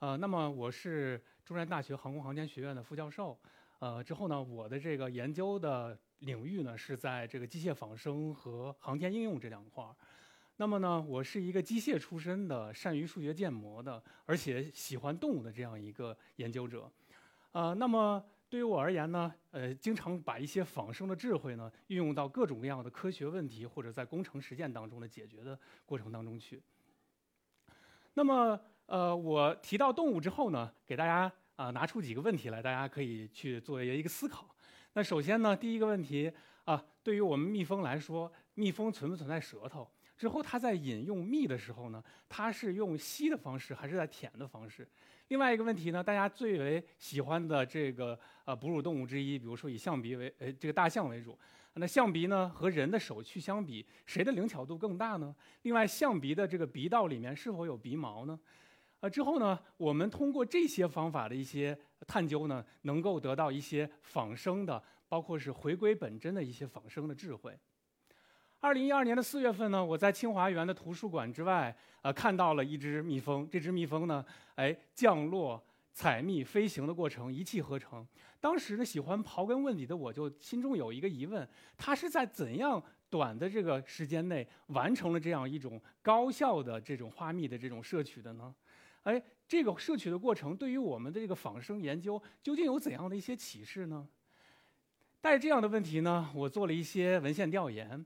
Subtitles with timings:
[0.00, 3.38] 呃，那么我是中山大学航空航天学院的副教授。
[3.80, 9.94] 呃，之后呢，我的这个研究的领域呢是在这个机械仿生和航天应用这两块儿。
[10.56, 16.90] 那么呢，我是一个机械出身的，善于数学建模的，而且喜欢动物的这样一个研究者。
[17.52, 26.62] 呃，那么对于我而言呢，呃，经常把一些仿生的智慧呢运用到各种各样的科学问题或者在工程实践当中的解决的过程当中去。
[28.14, 28.58] 那么。
[28.90, 34.52] 呃，我提到动物之后呢，给大家啊拿出几个问题来，大家可以去做一个思考。
[34.94, 36.32] 那首先呢，第一个问题
[36.64, 39.88] 啊，对于我们蜜蜂来说，蜜蜂存不存在舌头？
[40.18, 44.84] 之后它在饮用蜜的时候呢，它是用吸的方式还是在舔的方式？
[45.28, 51.38] 另外一个问题呢，大家最为喜欢的这个呃哺乳动物之一，比如说以象鼻为呃这个大象为主。
[51.74, 55.32] 那象鼻呢和人的手去相比，谁的灵巧度更大呢？
[55.62, 58.36] 另外，象鼻的这个鼻道里面是否有鼻毛呢？
[59.00, 67.58] 啊，之后呢，我们通过这些方法的一些探究呢，能够得到一些仿生的，包括是回归本真的一些仿生的智慧。
[68.60, 73.48] 二零一二年的四月份呢，我在清华园的图书馆之外，呃，看到了一只蜜蜂。
[73.50, 74.22] 这只蜜蜂呢，
[74.56, 78.06] 哎，降落、采蜜、飞行的过程一气呵成。
[78.38, 88.54] 当时呢，喜欢刨根问底的我就心中有一个疑问：它是在怎样短的这个时间内完成了这样一种高效的这种花蜜的这种摄取的呢？
[89.04, 94.06] 哎，这个摄取的过程对于我们的这个仿生研究究竟有怎样的一些启示呢？
[95.22, 98.04] 带着这样的问题呢，我做了一些文献调研。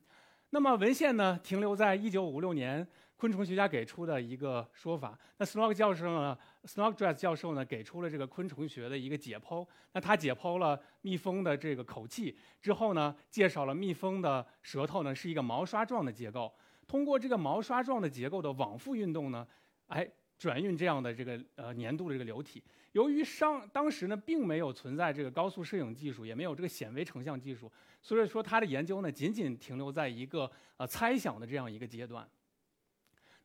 [0.50, 5.18] 那么文献呢，停留在1956年昆虫学家给出的一个说法。
[5.38, 9.66] 那 Snog 教授呢，Snogdress 教授呢，给出了这个昆虫学的一个解剖。
[9.92, 16.52] 那他解剖了蜜蜂的这个口器之后呢，介绍了蜜蜂的舌头呢是一个毛刷状的结构。
[16.86, 19.46] 通过这个毛刷状的结构的往复运动呢，
[19.88, 20.08] 哎。
[20.44, 32.28] 转运这样的这个呃粘度的这个流体，由于商当时呢并没有存在这个高速摄影技术，也没有这个显微成像技术，所以说他的研究呢仅仅停留在一个呃猜想的这样一个阶段。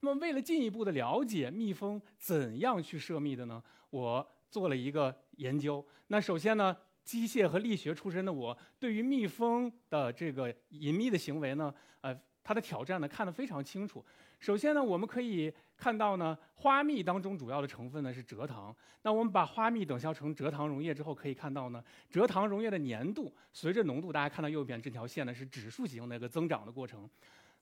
[0.01, 5.85] 那么为了进一步的了解蜜蜂怎样去设密的呢，我做了一个研究。
[6.07, 14.05] 那首先呢，机械和力学出身的我，对于蜜蜂的这个隐秘的行为呢，呃，它的挑战呢看得非常清楚。
[14.38, 18.75] 首先呢，我们可以看到呢，花蜜当中主要的成分呢是蔗糖。
[19.03, 21.81] 那我们把花蜜等效成蔗糖溶液之后，可以看到呢，
[22.12, 27.09] 蔗糖溶液的粘度随着浓度，大家看到右边这条线呢是指数型的一个增长的过程。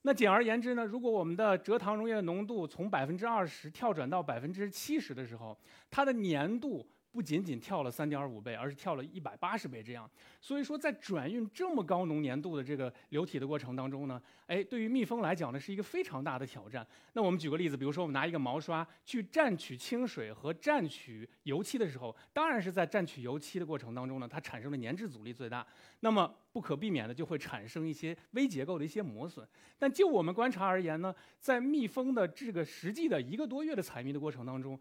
[0.02, 5.56] 那简而言之呢，如果我们的蔗糖溶液的浓度从百分之二十跳转到百分之七十的时候，
[5.92, 6.86] 它的粘度。
[7.18, 10.08] 不仅仅跳了三点五倍，而是跳了一百八十倍这样。
[10.40, 16.86] 所以说，在转运这么高浓粘度的这个流体的过程当中呢，哎，对于蜜蜂来讲呢，是一个非常大的挑战。
[17.14, 25.66] 那我们举个例子，比如说我们拿一个毛刷去蘸取清水和蘸取油漆的时候，当然是在蘸取油漆的过程当中呢，它产生的粘滞阻力最大，
[26.02, 29.44] 那么不可避免的就会产生一些微结构的一些磨损。
[29.80, 34.80] 但就我们观察而言呢，在蜜蜂的这个实际的一个多月的采蜜的过程当中，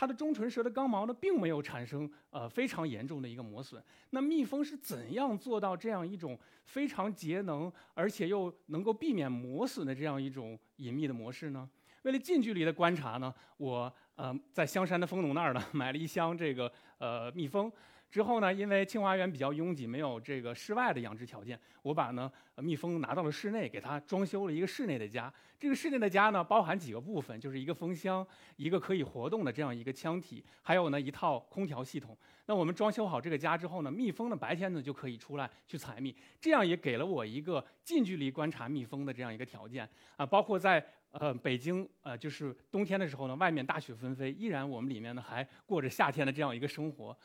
[0.00, 3.84] 它的中唇舌的刚毛呢，并没有产生呃非常严重的一个磨损。
[4.08, 11.68] 那蜜蜂是怎样做到这样一种非常节能，而且又能够避免磨损的这样一种隐秘的模式呢？
[12.04, 17.72] 为了近距离的观察呢，我呃在香山的蜂农那儿呢 买了一箱这个呃蜜蜂。
[18.10, 25.32] 之后呢，因为清华园比较拥挤，没有这个室外的养殖条件，我把呢蜜蜂拿到了室内，给它装修了一个室内的家。
[25.60, 28.26] 这个室内的家呢，包含几个部分，就是一个蜂箱，
[28.56, 32.18] 一个可以活动的这样一个腔体，还有呢一套空调系统。
[32.46, 40.26] 那我们装修好这个家之后呢，蜜蜂呢白天呢就可以出来去采蜜，这样也给了我一个近距离观察蜜蜂的这样一个条件啊。
[40.26, 47.16] 包括在呃北京呃就是冬天的时候呢，外面大雪纷飞，依然我们里面呢还过着夏天的这样一个生活。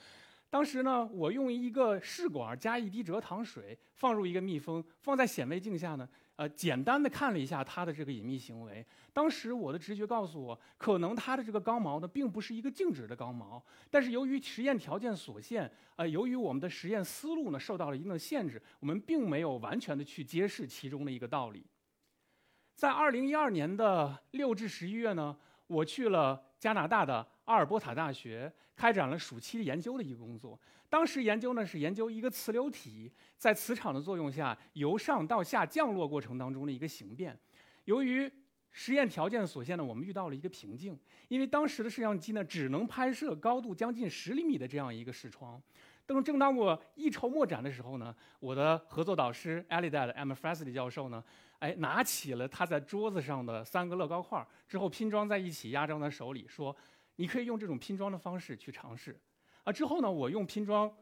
[0.49, 6.07] 当时呢，我用一个试管加一滴蔗糖水，放入一个蜜蜂，放在显微镜下呢，
[6.37, 8.85] 呃，简单的看了一下它的这个隐秘行为。
[9.11, 21.65] 当时我的直觉告诉我，可能它的这个刚毛呢，并不是一个静止的刚毛，但是由于实验条件所限，呃，由于我们的实验思路呢受到了一定的限制，我们并没有完全的去揭示其中的一个道理。
[22.75, 25.35] 在二零一二年的六至十一月呢，
[25.67, 27.25] 我去了加拿大的。
[27.45, 30.59] 阿尔伯塔大学开展了暑期研究的一个工作。
[30.89, 37.37] 当时研究呢是研究一个磁流体在磁场的作用下由上到下降落过程当中的一个形变。
[37.83, 38.31] 由于
[38.71, 45.61] 实验条件所限呢，我们遇到了一个瓶颈，因为当时的摄像机呢只能拍摄高度将近十厘米的这样一个视窗。
[46.07, 51.23] 等正当我一筹莫展的时候呢，我的合作导师 Alida 的 Emma f r e s l e y 教授呢，
[51.59, 56.75] 哎，拿起了他在桌子上的三个乐高块之后拼装在一起，压在手里说。
[57.17, 59.17] 你可以用这种拼装的方式去尝试。
[59.63, 60.93] 啊，之后呢，我用拼装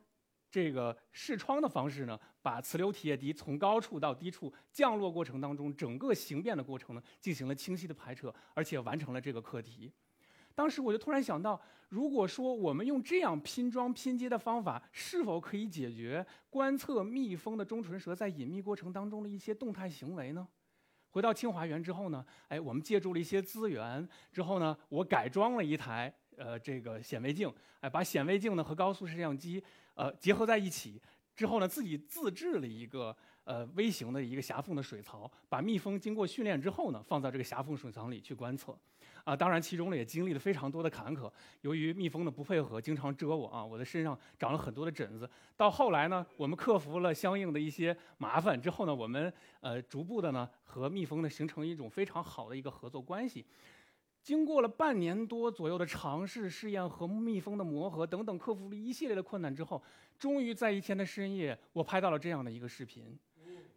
[0.52, 9.92] 这个视窗的方式呢，把磁流体液滴从高处到低处降落过程当中，整个形变的过程呢，进行了清晰的排斥，而且完成了这个课题。
[10.56, 11.60] 当时我就突然想到，
[11.90, 20.48] 如果说我们用这样拼装拼接的方法，是否可以解决观测蜜蜂的中唇舌在隐秘过程当中的一些动态行为呢？
[21.10, 27.52] 回到清华园之后呢，哎，我们借助了一些资源之后呢，我改装了一台呃这个显微镜，
[27.82, 29.64] 哎，把显微镜呢和高速摄像机
[29.94, 31.00] 呃结合在一起
[31.36, 38.78] 之后呢，自己自制了一个呃微型的一个狭缝的水槽，把蜜蜂经过训练之后呢，放到这个狭缝水槽里去观测。
[39.24, 41.32] 啊，当然其中呢也经历了非常多的坎坷。
[41.62, 45.30] 由于蜜蜂的不配合，经常蛰我啊，我的身上长了很多的疹子。
[45.56, 49.32] 到后来呢，我们克服了相应的一些麻烦之后呢，我们
[49.62, 53.46] 呃逐步的呢和蜜蜂呢形成一种非常好的一个合作关系。
[54.22, 59.82] 经过了半年多左右的尝试试验和蜜蜂的磨合等等，克服了一系列的困难之后，
[60.18, 63.18] 终于在一天的深夜，我拍到了这样的一个视频。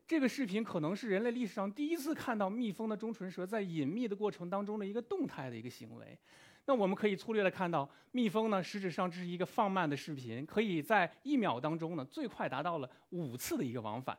[0.06, 6.16] 这个视频可能是人类历史上第一次看到蜜蜂的中唇舌在隐秘的过程当中的一个动态的一个行为。
[6.66, 14.16] 那我们可以粗略的看到，蜜蜂呢，实质上这是一个放慢的视频，可以在一秒当中呢，最快达到了五次的一个往返。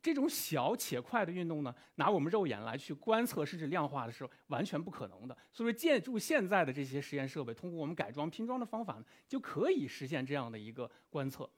[0.00, 5.36] 这种小且快的运动呢，拿我们肉眼来去观测甚至量化的时候，完全不可能的。
[5.52, 11.48] 所以说，借助现在的这些实验设备，通过我们改装拼装的方法呢，就可以实现这样的一个观测。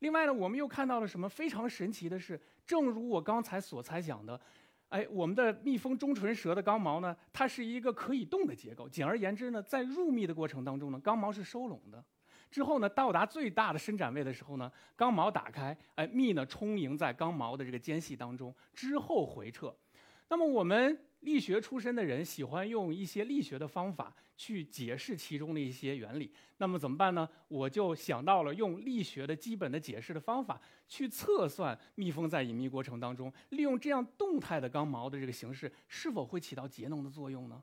[0.00, 4.38] 另外呢，我们又看到了什么非常神奇的是，正如我刚才所猜想的，
[4.88, 8.88] 哎，我们的蜜蜂中唇舌的刚毛呢，它是一个可以动的结构。
[8.88, 12.04] 简而言之呢，在入蜜的过程当中呢，刚毛是收拢的，
[12.50, 19.74] 之后呢，到达最大的伸展位的时候呢，刚毛打开，哎，蜜呢充盈在刚毛的这个间隙当中，之后回撤。
[20.28, 20.98] 那么我们。
[21.24, 27.26] 力学出身的人喜欢用一些力学的方法去解释其中的一些原理，那么怎么办呢？
[27.48, 37.62] 我就想到了用力学的基本的解释的方法去测算蜜蜂在隐秘过程当中利用这样动态的刚毛的这个形式是否会起到节能的作用呢？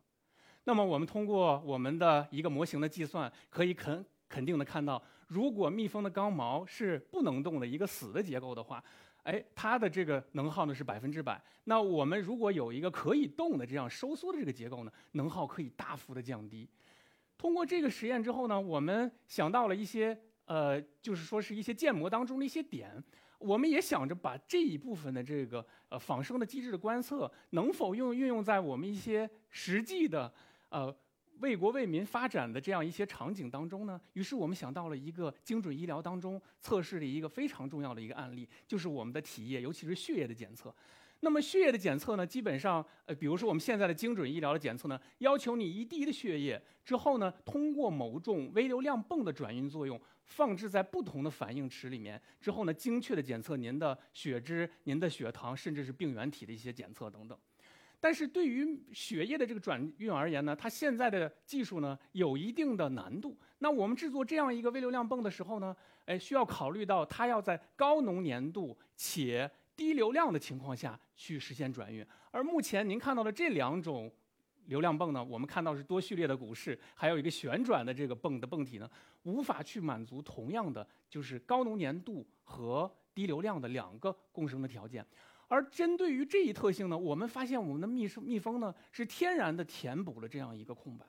[0.63, 8.83] 那么我们通过我们的一个模型的计算，可以肯肯定的看到，如果蜜蜂的刚毛是不能动的一个死的结构的话。
[9.23, 11.41] 哎，它的这个能耗呢是百分之百。
[11.65, 16.67] 那我们如果有一个可以动的这样收缩的这个结构呢，能耗可以大幅的降低。
[17.37, 23.03] 通过这个实验之后呢，我们想到了一些呃，就是说是一些建模当中的一些点。
[23.37, 30.33] 我们也想着把这一部分的这个呃仿生的机制的观测，能否用运用在我们一些实际的
[30.69, 30.95] 呃。
[31.41, 40.73] 为国为民发展的这样一些场景当中呢，于是我们想到了一个精准医疗当中测试的一个非常重要的一个案例，就是我们的体液，尤其是血液的检测。
[41.23, 57.37] 那么血液的检测呢，基本上，呃，比如说我们现在的精准医疗的检测呢，要求你一滴的血液之后呢，通过某种微流量泵的转运作用，放置在不同的反应池里面，之后呢，精确的检测您的血脂、您的血糖，甚至是病原体的一些检测等等。
[58.01, 63.37] 但是对于血液的这个转运而言呢，它现在的技术呢有一定的难度。
[63.59, 65.73] 那我们制作这样一个微流量泵的时候呢，
[66.05, 72.03] 哎，需要考虑到它要在高浓粘度且低流量的情况下去实现转运。
[72.31, 74.11] 而目前您看到的这两种
[74.65, 78.89] 流量泵呢，我们看到是多序列的鼓式，还有一个旋转的这个泵的泵体呢，
[79.23, 85.05] 无法去满足同样的就是高浓粘度和低流量的两个共生的条件。
[85.51, 91.05] 而针对于这一特性呢，我们发现我们的蜜蜂蜜蜂呢是天然的填补了这样一个空白，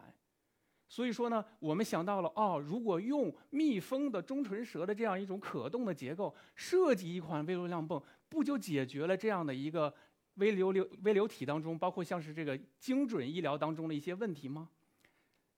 [0.88, 9.94] 所以说呢，我们想到了哦，如果用蜜蜂的中唇舌的这样一种可动的结构设计一款微流量泵，不就解决了这样的一个
[10.34, 14.68] 微流流微流体当中，包括像是这个精准医疗当中的一些问题吗？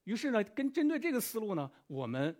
[0.02, 2.36] 于是呢，跟针对这个思路呢，我们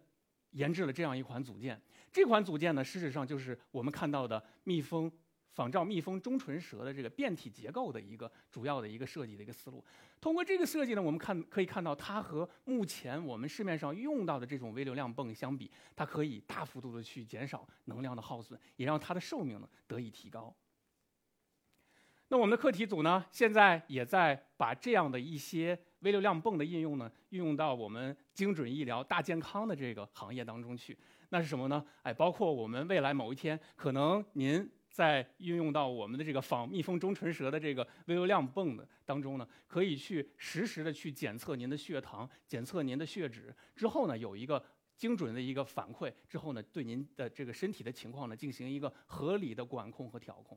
[0.51, 1.81] 研制了这样一款组件。
[2.13, 5.11] 这款组件呢，事实上就是我们看到的蜜蜂。
[5.55, 9.83] 仿照蜜蜂中唇舌的这个变体结构的一个主要的一个设计的一个思路，
[10.21, 20.53] 通过这个设计呢，我们看可以看到它和目前我们市面上用到的这种微流量泵相比，它可以大幅度的去减少能量的耗损，也让它的寿命呢得以提高。
[22.29, 30.99] 那我们的课题组呢，现在也在把这样的一些微流量泵的应用呢，运用到我们精准医疗大健康的这个行业当中去。
[31.29, 31.85] 那是什么呢？
[32.03, 34.69] 哎，包括我们未来某一天可能您。
[34.95, 44.65] 在运用到我们的这个仿蜜蜂中唇舌的这个微流量泵的当中呢，可以去实时的去检测您的血糖，检测您的血脂，之后呢有一个
[44.97, 50.57] 精准的一个反馈，之后呢对您的这个身体的情况呢进行一个合理的管控和调控。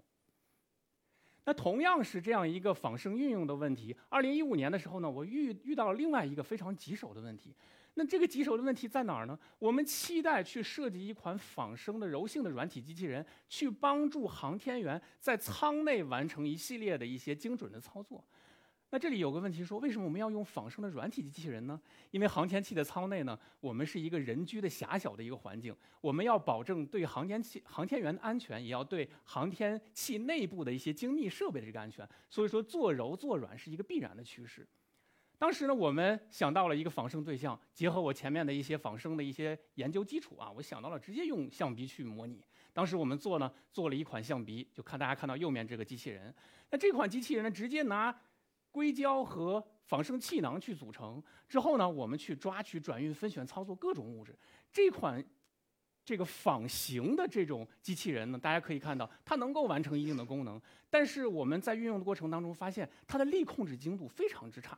[1.43, 7.55] 那同样是这样一个仿生运用的问题，二零一五年的时候呢，我遇遇到了另外一个非常棘手的问题。
[7.99, 9.37] 那这个棘手的问题在哪儿呢？
[9.57, 18.23] 我们期待去设计一款仿生的柔性的软体机器人，去帮助航天员在舱内完成一系列的一些精准的操作。
[18.91, 21.81] 那这里有个问题说，为什么我们要用仿生的软体机器人呢？
[22.11, 32.07] 因为航天器的舱内呢，我们是一个人居的狭小的一个环境，我们要保证对航天器、航天员的安全，也要对航天器内部的一些精密设备的这个安全。
[32.29, 34.65] 所以说，做柔做软是一个必然的趋势。
[35.39, 42.43] 当时呢，我们想到了一个仿生对象，结合我前面的一些仿生的一些研究基础啊，我想到了直接用象鼻去模拟。
[42.73, 46.33] 当时我们做呢，做了一款象鼻，就看大家看到右面这个机器人。
[46.71, 48.15] 那这款机器人呢，直接拿
[48.71, 54.35] 硅胶和仿生气囊去组成，之后呢，我们去抓取、转运、分选、操作各种物质。
[54.71, 55.23] 这款
[56.03, 64.77] 这个仿形的这种机器人呢，大家可以看到，它能够完成一定的功能，但是我们在运用的过程当中发现，它的力控制精度非常之差。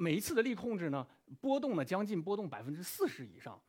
[0.00, 1.06] 每一次的力控制呢，
[1.42, 3.60] 波动呢将近波动百分之四十以上，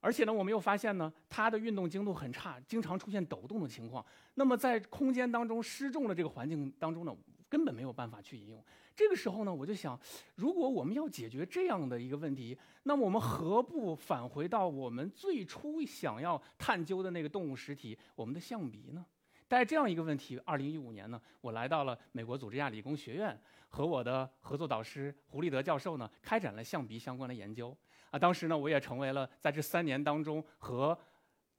[0.00, 4.02] 而且呢，我们又发现呢，它的运动精度很差，经常出现抖动的情况。
[4.36, 7.14] 那么在空间当中失重的这个环境当中呢，
[7.46, 8.64] 根本没有办法去引用。
[8.96, 10.00] 这个时候呢，我就想，
[10.34, 19.04] 如果我们要解决这样的一个问题，那么我们何不返回到我们最初想要探究的那个动物实体——我们的象鼻呢？
[19.50, 23.36] 带着这样一个问题，二零一五年呢，我来到了美国佐治亚理工学院。
[23.68, 27.76] 和我的合作导师胡立德教授呢，开展了象鼻相关的研究。
[28.12, 30.96] 啊，当时呢，我也成为了在这三年当中和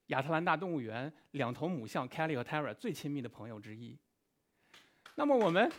[0.06, 3.98] 亚特兰大动物园两头母象 Kelly 和 Tara 最亲密的朋友之一。
[5.14, 5.70] 那么我们，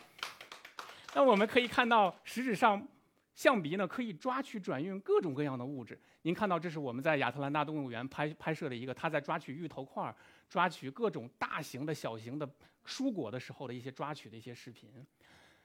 [1.14, 2.86] 那我们可以看到，实质上，
[3.34, 6.00] 象鼻呢可以抓取、转运各种各样的物质。
[6.22, 10.14] 您看到，这是我们在亚特兰大动物园拍拍摄的一个，它在抓取芋头块儿、
[10.48, 12.48] 抓取各种大型的小型的
[12.86, 14.90] 蔬果的时候的一些抓取的一些视频。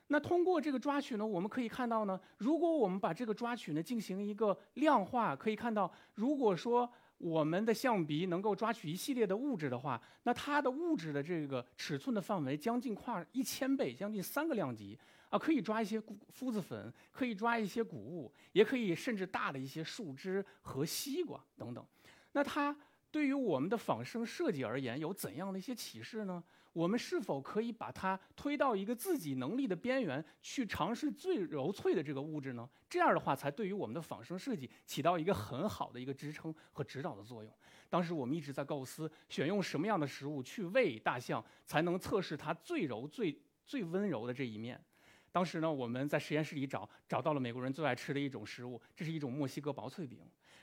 [0.07, 14.97] 那通过这个抓取呢，我们可以看到呢，如果我们把这个抓取呢进行一个量化，可以看到，如果说我们的象鼻能够抓取一系列的物质的话，那它的物质的这个尺寸的范围将近跨一千倍，将近三个量级
[15.29, 21.85] 啊，可以抓一些谷麸子粉，可以抓一些谷物，也可以甚至大的一些树枝和西瓜等等。
[22.31, 22.75] 那它
[23.11, 26.43] 对于我们的仿生设计而言，有怎样的一些启示呢？
[26.71, 32.69] 我们是否可以把它推到一个自己能力的边缘，去尝试最柔脆的这个物质呢？
[32.87, 37.51] 这样的话，才对于我们的仿生设计起到一个很好的一个支撑和指导的作用。
[37.89, 43.35] 当时我们一直在构思，选用什么样的食物去喂大象，才能测试它最柔、最
[43.65, 44.79] 最温柔的这一面。
[45.31, 50.19] 当时呢，我们在实验室里找，找到了美国人最爱吃的一种食物，这是一种墨西哥薄脆饼。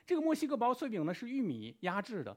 [0.06, 2.36] 这个墨西哥薄脆饼呢，是玉米压制的。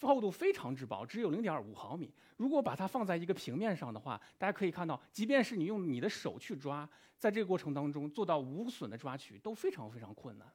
[0.00, 2.12] 厚度非常之薄，只有零点五毫米。
[2.36, 10.46] 如果把它放在一个平面上的话，大家可以看到，即便是你用你的手去抓，在这个过程当中做到无损的抓取都非常非常困难。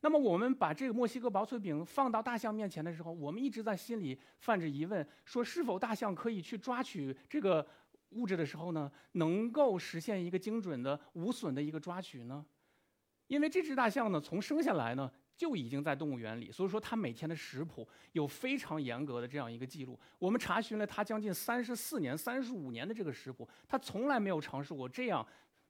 [0.00, 7.66] 那么我们把这个墨西哥薄脆饼放到大象面前的时候，我们一直在心里泛着疑问：说是否大象可以去抓取这个
[8.10, 12.44] 物质的时候呢，能够实现一个精准的无损的一个抓取呢？
[13.26, 15.10] 因为这只大象呢，从生下来呢。
[15.36, 19.98] 就已经在动物园里，所以说它每天的食谱有非常严格的这样一个记录。
[20.18, 25.26] 我们查询了它将近三十四年、三十五年的这个食谱，它从来没有尝试过这样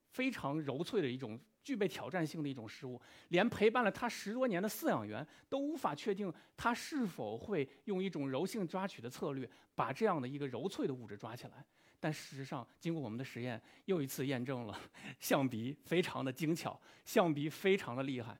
[0.09, 3.01] 非常柔脆的一种具备挑战性的一种食物。
[3.29, 11.65] 连陪伴了它十多年的饲养员都无法确定它是否会用一种柔性抓取的策略把这样的一个柔脆的物质抓起来。
[11.99, 14.79] 但事实上，经过我们的实验，又一次验证了
[15.19, 18.37] 象鼻非常的精巧，象鼻非常的厉害。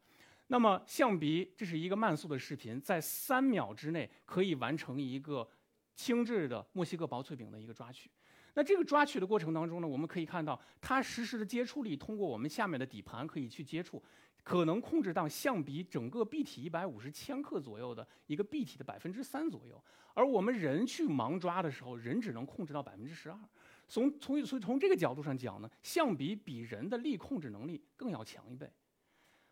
[0.48, 5.48] 那么象鼻，这是一个慢速的视频，在三秒之内可以完成一个
[5.96, 8.10] 轻质的墨西哥薄脆饼的一个抓取。
[8.54, 14.02] 那这个抓取的过程当中呢，我们可以看到它实时的接触力，通过我们下面的底盘可以去接触，
[14.44, 19.84] 可能控制到象鼻整个臂体一百五十千克左右的一个臂体的百分之三左右。
[20.14, 23.38] 而我们人去盲抓的时候，人只能控制到百分之十二。
[23.88, 28.72] 从从所以从这个角度上讲呢，象鼻比人的力控制能力更要强一倍。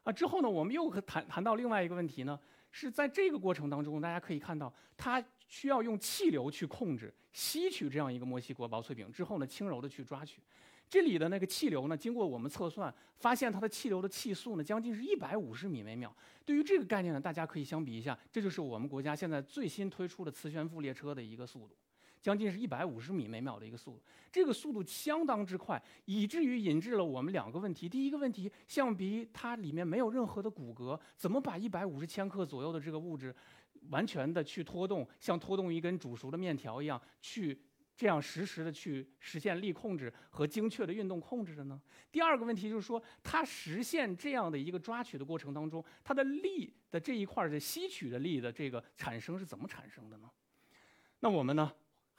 [0.03, 2.39] 啊，之后呢，我们又谈谈到另外一个问题呢，
[2.71, 10.41] 是在这个过程当中，大家可以看到，它需要用气流去控制吸取这样一个墨西哥薄脆饼之后呢，轻柔的去抓取。
[10.89, 16.13] 这里的那个气流呢，经过我们测算，发现它的气流的气速呢，将近是一百五十米每秒。
[16.45, 21.75] 对于这个概念呢，大家可以相比一下，这就是我们国家现在最新推出的磁悬浮列车的一个速度。
[22.23, 24.01] 将近是一百五十米每秒的一个速度，
[24.31, 27.89] 这个速度相当之快，以至于引致了我们两个问题。
[27.89, 33.35] 第一个问题，象鼻它里面没有任何的骨骼，怎么把一百五十千克左右的这个物质
[33.89, 37.61] 完全的去拖动，像拖动一根煮熟的面条一样去
[37.93, 41.77] 这样实时的去实现力控制和精确的运动控制的呢？
[42.09, 50.31] 第二个问题就是说，它实现这样的一个抓取的过程当中，它的力的这一块的吸取的力的这个产生是怎么产生的呢？
[51.19, 51.71] 那我们呢，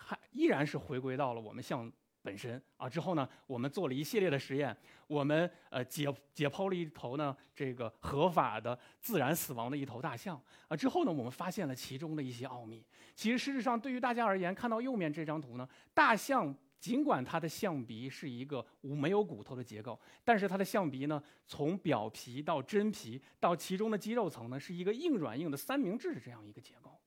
[0.04, 1.90] 还依然是回归到了我们像。
[2.25, 4.75] 本身啊，之后呢，我们做了一系列的实验，
[5.06, 12.82] 我们呃解解剖了一头呢这个合法的自然死亡的一头大象啊，之后呢，我们发现了其中的一些奥秘。
[13.14, 26.99] 其实事实上，对于大家而言，看到右面这张图呢，大象尽管它的象鼻是一个无没有骨头的结构，但是它的象鼻呢，从表皮到真皮到其中的肌肉层呢，是一个硬软硬的三明治的这样一个结构。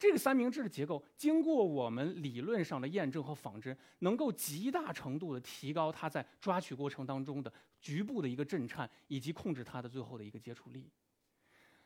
[0.00, 7.52] 这个三明治的结构，经过我们理论上的验证和仿真，能够极大程度的提高它在抓取过程当中的
[7.82, 10.88] 局部的一个震颤，以及控制它的最后的一个接触力。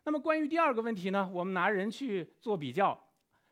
[0.04, 2.96] 那么关于第二个问题呢，我们拿人去做比较，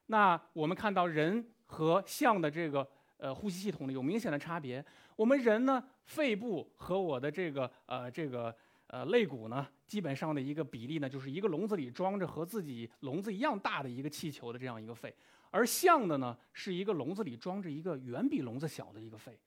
[0.07, 4.85] 那我们看到人和象的这个呃呼吸系统呢有明显的差别。
[5.17, 8.57] 我们人呢，肺部和我的这个呃这个。
[8.93, 15.15] 呃，肋骨呢，基本上的一个比例呢，就是一个笼子里装着和自己笼子一样大的一个气球的这样一个肺，
[15.51, 19.41] 而象的呢，是一个笼子里装着一个远比笼子小的一个肺。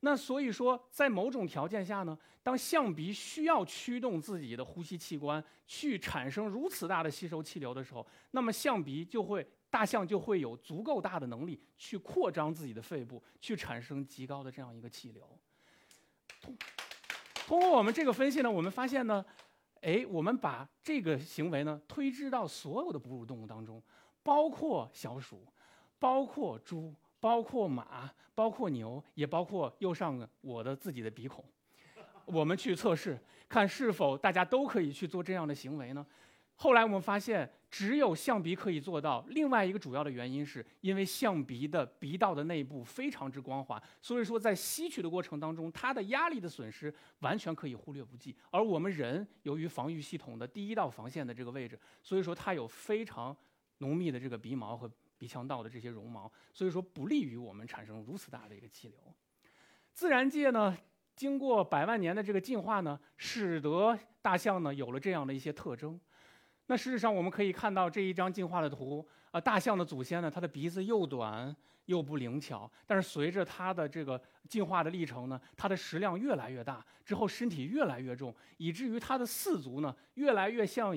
[0.00, 15.38] 那所以说，在某种条件下呢，当象鼻需要驱动自己的呼吸器官去产生如此大的吸收气流的时候，那么象鼻就会，大象就会有足够大的能力去扩张自己的肺部，去产生极高的这样一个气流。
[17.50, 19.24] 通过我们这个分析呢，我们发现呢，
[19.80, 23.82] 哎，我们把这个行为呢推知到所有的哺乳动物当中，
[24.22, 25.44] 包括小鼠，
[25.98, 31.44] 包括猪，包括马，包括牛，也包括右上我的自己的鼻孔，
[32.24, 36.06] 我们去测试，看是否大家都可以去做这样的行为呢？
[36.60, 37.50] 后来我们发现。
[37.70, 39.24] 只有象鼻可以做到。
[39.28, 48.36] 另外一个主要的原因是因为象鼻的鼻道的内部非常之光滑，所以说在吸取的过程当中，它的压力的损失完全可以忽略不计。
[48.50, 53.36] 而我们人由于防御系统的第一道防线的这个位置，所以说它有非常
[53.78, 58.98] 浓密的这个鼻毛和鼻腔道的这些绒毛，所以说不利于我们产生如此大的一个气流。
[59.92, 60.76] 自然界呢，
[61.14, 66.00] 经过百万年的这个进化呢，使得大象呢有了这样的一些特征。
[66.70, 71.52] 那事实上，我们可以看到这一张进化的图啊，大象的祖先呢，它的鼻子又短
[71.86, 80.94] 又不灵巧，但是随着它的这个进化的历程呢，它的食量越来越大，之后身体越来越重，以至于它的四足呢，越来越像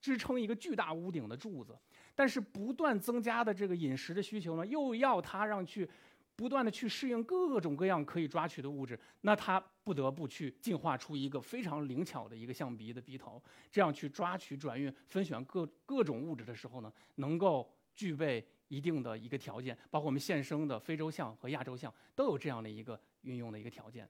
[0.00, 1.76] 支撑一个巨大屋顶的柱子。
[2.14, 5.90] 但是不断增加的这个饮食的需求呢，又要它让去。
[6.36, 24.06] 不断的去适应各种各样可以抓取的物质，那它不得不去进化出一个非常灵巧的一个象鼻的鼻头，这样去抓取、转运、分选各各种物质的时候呢，能够具备一定的一个条件，包括我们现生的非洲象和亚洲象都有这样的一个运用的一个条件。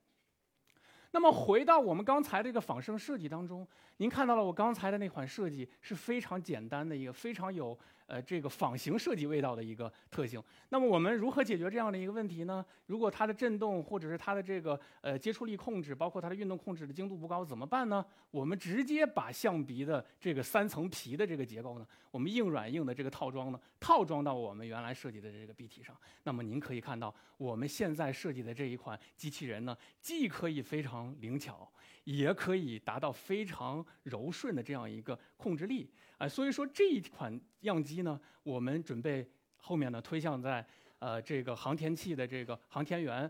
[1.13, 3.67] 那么回到我们刚才这个仿生设计当中，
[3.99, 7.79] 您看到了我刚才的那款设计是非常简单的一个非常有。
[8.07, 10.43] 呃，这个仿形设计味道的一个特性。
[10.69, 12.65] 那么我们如何解决这样的一个问题呢？
[12.87, 18.05] 如果它的振动或者是它的这个呃接触力控制，包括它的运动控制的精度不高，怎么办呢？
[18.31, 25.97] 我们直接把象鼻的这个三层皮的这个结构呢，我们硬软硬的这个套装呢，套装到我们原来设计的这个臂体上。
[26.23, 31.69] 那么您可以看到，我们现在设计的这一款机器人呢，既可以非常灵巧，
[32.07, 35.93] 也可以达到非常柔顺的这样一个控制力。
[36.19, 40.65] 啊，所以说这一款样机呢，我们准备后面呢推向在
[41.01, 43.29] 呃这个航天器的这个航天员，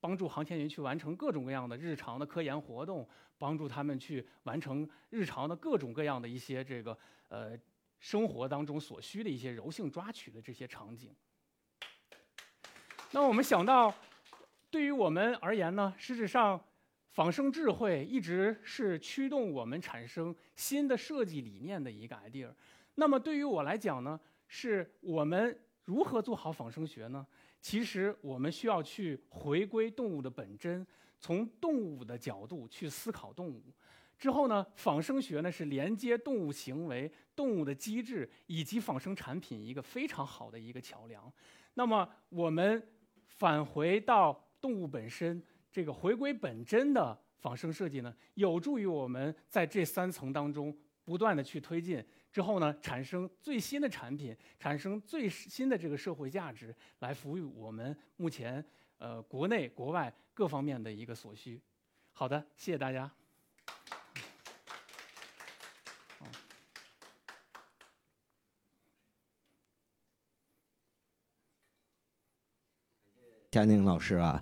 [0.00, 6.96] 帮助航天员去完成各种各样的日常的科研活动，帮助他们去完成日常的各种各样的一些这个
[7.28, 7.52] 呃
[7.98, 11.14] 生活当中所需的一些柔性抓取的这些场景。
[13.10, 13.94] 那我们想到，
[14.70, 16.58] 对于我们而言呢，事实上。
[17.20, 22.50] 仿生智慧一直是驱动我们产生新的设计理念的一个 idea。
[22.94, 27.26] 那么对于我来讲呢，是我们如何做好仿生学呢？
[27.60, 30.86] 其实我们需要去回归动物的本真，
[31.18, 33.62] 从动物的角度去思考动物。
[34.18, 41.30] 之后呢，仿生学呢是连接动物行为、动物的机制以及仿生产品一个非常好的一个桥梁。
[41.74, 42.82] 那么我们
[43.26, 45.42] 返回到动物本身。
[45.72, 58.64] 这个回归本真的仿生设计呢，有助于我们在这三层当中不断的去推进，之后呢，产生最新的产品，产生最新的这个社会价值，来服务我们目前
[58.98, 61.60] 呃国内国外各方面的一个所需。
[62.12, 63.10] 好的，谢谢大家。
[73.50, 74.40] 佳宁老师啊，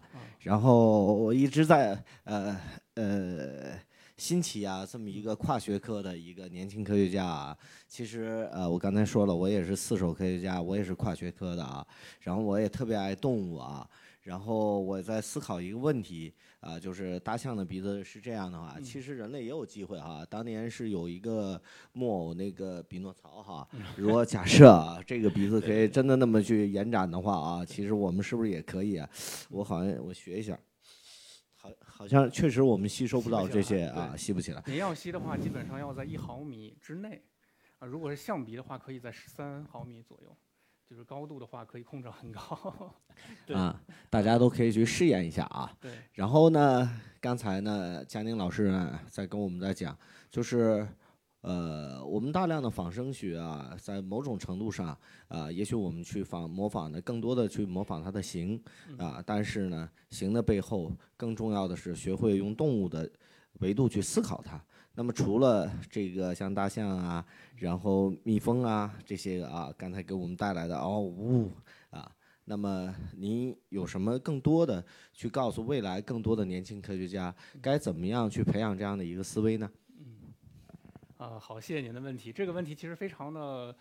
[0.48, 2.58] 然后我一直在呃
[2.94, 3.78] 呃
[4.16, 11.86] 新奇啊这么一个跨学科的一个年轻科学家啊，其实呃我刚才说了，我也是四手科学家，我也是跨学科的啊，
[12.20, 13.86] 然后我也特别爱动物啊，
[14.28, 16.34] 然后我在思考一个问题。
[16.60, 20.26] 啊，就是大象的鼻子是这样的话，其实人类也有机会哈。
[20.28, 21.62] 当年是有一个
[21.92, 29.08] 木偶那个匹诺曹哈，如果假设啊，这个鼻子可以真的那么去延展的话啊，其实我们是不是也可以啊？
[29.50, 30.58] 我好像我学一下，
[31.54, 34.60] 好，好像确实我们吸收不到这些啊，吸不起来。
[34.66, 37.22] 你要吸的话，基本上要在一毫米之内
[37.78, 37.86] 啊。
[37.86, 40.36] 如果是象鼻的话，可以在十三毫米左右。
[40.88, 42.90] 就是高度的话，可以控制很高。
[43.54, 45.70] 啊，大家都可以去试验一下啊。
[45.78, 45.90] 对。
[46.14, 49.94] 然后呢，刚才呢，佳宁老师呢在跟我们在讲，
[50.30, 50.88] 就是，
[51.42, 54.96] 呃，我们大量的仿生学啊，在某种程度上
[55.28, 58.58] 啊，也许我们去仿模仿的更多的去模仿它的形
[58.96, 63.10] 啊，但是呢，形的背后更重要的是学会用动物的
[63.60, 64.64] 维度去思考它。
[64.98, 71.52] 那么除了这个像大象啊，然后蜜蜂啊这些啊，刚才给我们带来的哦呜
[71.90, 72.10] 啊，
[72.46, 77.32] 那么您有什么更多的去告诉未来更多的年轻科学家
[77.62, 79.70] 该怎么样去培养这样的一个思维呢？
[80.00, 80.34] 嗯，
[81.16, 82.32] 啊好，谢谢您的问题。
[82.32, 83.72] 这个问题其实非常的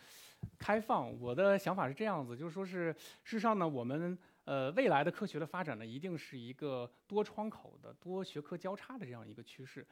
[0.60, 1.20] 开放。
[1.20, 9.84] 我的想法是这样子，就是说是事实上呢，我们呃未来的科学的发展呢，一定是一个多窗口的、多学科交叉的这样一个趋势。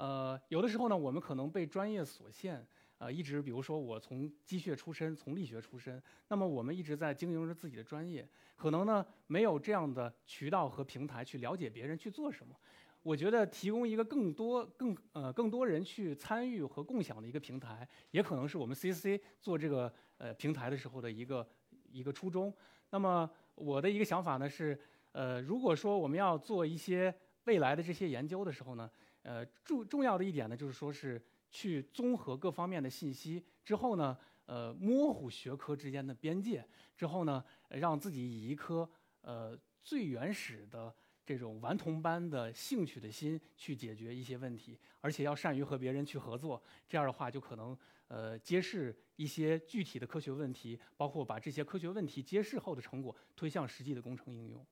[0.00, 12.56] 呃，有的时候呢，我们可能被专业所限，呃，一直比如说我从机械出身，从力学出身，那么我们一直在经营着自己的专业，可能呢没有这样的渠道和平台去了解别人去做什么。
[13.02, 21.46] 我觉得提供一个更多、更呃更多人去参与和共享的一个平台，也可能是我们 CC 做这个呃平台的时候的一个
[21.92, 22.50] 一个初衷。
[22.88, 24.80] 那么我的一个想法呢是，
[25.12, 28.90] 呃，如果说我们要做一些未来的这些研究的时候呢。
[29.22, 38.88] 呃，重重要的一点呢，就是说是去综合各方面的信息之后呢，呃，模糊学科之间的边界之后呢，让自己以一颗
[39.22, 47.76] 呃最原始的这种顽童般的兴趣的心去解决一些问题，而且要善于和别人去合作，这样的话就可能
[48.08, 54.66] 呃揭示一些具体的科学问题，包括把这些科学问题揭示后的成果推向实际的工程应用。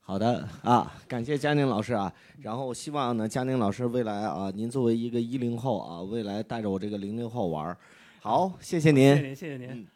[0.00, 7.76] 好的啊，感谢佳宁老师啊，然后希望呢，佳宁老师未来啊，您作为一个一零后啊，未来带着我这个零零后玩儿，
[8.20, 9.86] 好，谢谢您，谢谢您，谢谢您。